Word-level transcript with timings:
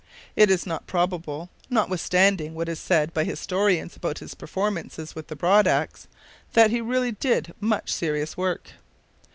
It 0.35 0.49
is 0.49 0.65
not 0.65 0.87
probable, 0.87 1.51
notwithstanding 1.69 2.55
what 2.55 2.67
is 2.67 2.79
said 2.79 3.13
by 3.13 3.23
historians 3.23 3.95
about 3.95 4.17
his 4.17 4.33
performances 4.33 5.13
with 5.13 5.27
the 5.27 5.35
broad 5.35 5.67
axe, 5.67 6.07
that 6.53 6.71
he 6.71 6.81
really 6.81 7.11
did 7.11 7.53
much 7.59 7.93
serious 7.93 8.35
work. 8.35 8.71